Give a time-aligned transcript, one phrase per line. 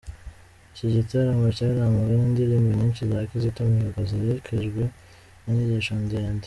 [0.71, 4.83] Iki gitaramo cyaranzwe n’indirimbo nyinshi za Kizito Mihigo, ziherekejwe
[5.43, 6.39] n’inyigisho ndende.